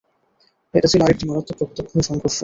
[0.73, 2.37] এটা ছিল আরেকটি মারাত্মক রক্তক্ষয়ী সংঘর্ষ।